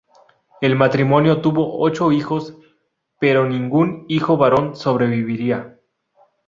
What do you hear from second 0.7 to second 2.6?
matrimonio tuvo ocho hijos,